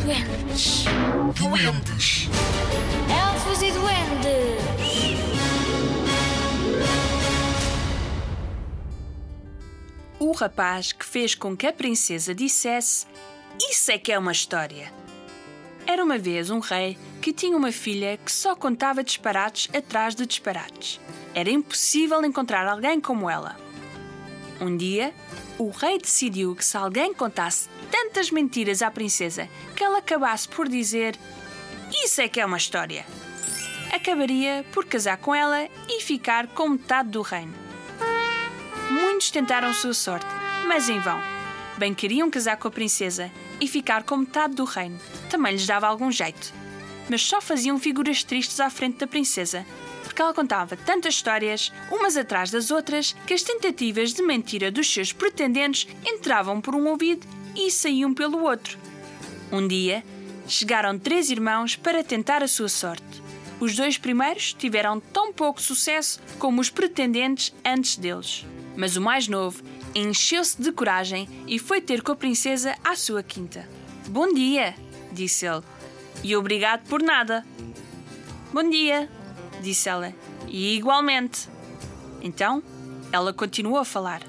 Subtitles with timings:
[0.00, 0.84] duendes.
[1.34, 2.28] Duendes.
[3.08, 4.60] Elfos e duendes.
[10.18, 13.06] O rapaz que fez com que a princesa dissesse:
[13.70, 14.92] Isso é que é uma história.
[15.86, 20.24] Era uma vez um rei que tinha uma filha que só contava disparates atrás de
[20.24, 21.00] disparates.
[21.34, 23.56] Era impossível encontrar alguém como ela.
[24.60, 25.14] Um dia,
[25.58, 30.68] o rei decidiu que se alguém contasse tantas mentiras à princesa que ela acabasse por
[30.68, 31.18] dizer:
[32.04, 33.06] Isso é que é uma história.
[33.90, 37.54] Acabaria por casar com ela e ficar com metade do reino.
[38.90, 40.26] Muitos tentaram sua sorte,
[40.66, 41.20] mas em vão.
[41.78, 45.00] Bem queriam casar com a princesa e ficar com metade do reino.
[45.30, 46.52] Também lhes dava algum jeito.
[47.08, 49.64] Mas só faziam figuras tristes à frente da princesa,
[50.20, 55.12] ela contava tantas histórias, umas atrás das outras, que as tentativas de mentira dos seus
[55.12, 58.78] pretendentes entravam por um ouvido e saíam pelo outro.
[59.52, 60.04] Um dia,
[60.46, 63.04] chegaram três irmãos para tentar a sua sorte.
[63.58, 68.46] Os dois primeiros tiveram tão pouco sucesso como os pretendentes antes deles.
[68.76, 69.62] Mas o mais novo
[69.94, 73.68] encheu-se de coragem e foi ter com a princesa à sua quinta.
[74.08, 74.74] Bom dia,
[75.12, 75.62] disse ele.
[76.22, 77.44] E obrigado por nada.
[78.52, 79.08] Bom dia,
[79.60, 80.12] disse ela.
[80.48, 81.48] E igualmente.
[82.20, 82.62] Então,
[83.12, 84.22] ela continuou a falar.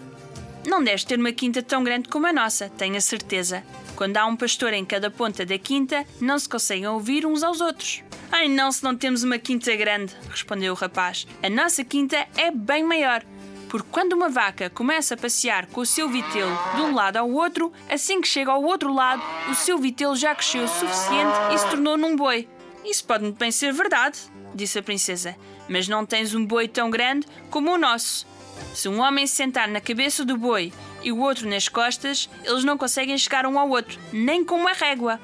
[0.67, 3.63] Não deves ter uma quinta tão grande como a nossa, tenho a certeza.
[3.95, 7.61] Quando há um pastor em cada ponta da quinta, não se conseguem ouvir uns aos
[7.61, 8.03] outros.
[8.31, 11.27] Ai não, se não temos uma quinta grande, respondeu o rapaz.
[11.43, 13.23] A nossa quinta é bem maior.
[13.69, 17.29] Porque quando uma vaca começa a passear com o seu vitelo de um lado ao
[17.29, 21.57] outro, assim que chega ao outro lado, o seu vitelo já cresceu o suficiente e
[21.57, 22.47] se tornou num boi.
[22.83, 24.17] Isso pode muito bem ser verdade,
[24.55, 25.35] disse a princesa,
[25.69, 28.25] mas não tens um boi tão grande como o nosso.
[28.73, 30.71] Se um homem se sentar na cabeça do boi
[31.03, 34.73] e o outro nas costas, eles não conseguem chegar um ao outro, nem com uma
[34.73, 35.19] régua.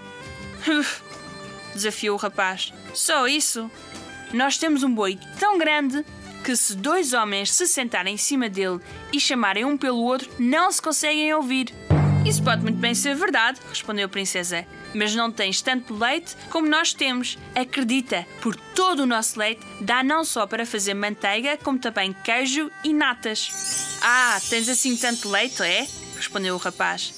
[1.73, 2.73] desafiou o rapaz.
[2.94, 3.69] Só isso?
[4.33, 6.03] Nós temos um boi tão grande
[6.44, 8.79] que se dois homens se sentarem em cima dele
[9.12, 11.73] e chamarem um pelo outro, não se conseguem ouvir.
[12.28, 14.66] Isso pode muito bem ser verdade, respondeu a princesa.
[14.94, 17.38] Mas não tens tanto leite como nós temos.
[17.56, 22.70] Acredita, por todo o nosso leite dá não só para fazer manteiga, como também queijo
[22.84, 23.98] e natas.
[24.02, 25.88] Ah, tens assim tanto leite, é?
[26.18, 27.14] respondeu o rapaz.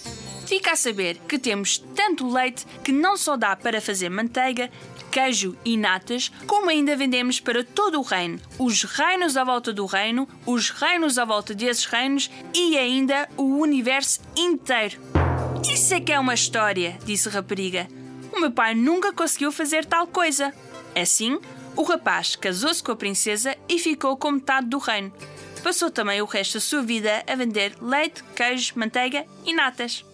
[0.50, 4.72] Fica a saber que temos tanto leite que não só dá para fazer manteiga,
[5.12, 9.86] queijo e natas, como ainda vendemos para todo o reino, os reinos à volta do
[9.86, 15.00] reino, os reinos à volta desses reinos e ainda o universo inteiro.
[15.72, 17.88] Isso é que é uma história, disse a rapariga.
[18.36, 20.52] O meu pai nunca conseguiu fazer tal coisa.
[21.00, 21.40] Assim,
[21.76, 25.14] o rapaz casou-se com a princesa e ficou com metade do reino.
[25.62, 30.09] Passou também o resto da sua vida a vender leite, queijo, manteiga e natas.